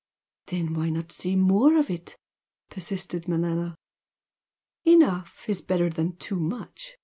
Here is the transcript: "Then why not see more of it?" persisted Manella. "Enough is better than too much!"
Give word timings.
"Then 0.47 0.73
why 0.73 0.89
not 0.89 1.11
see 1.11 1.35
more 1.35 1.77
of 1.77 1.91
it?" 1.91 2.17
persisted 2.71 3.27
Manella. 3.27 3.75
"Enough 4.83 5.47
is 5.47 5.61
better 5.61 5.91
than 5.91 6.15
too 6.15 6.39
much!" 6.39 6.95